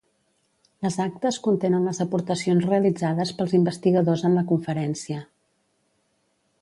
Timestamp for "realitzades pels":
2.69-3.53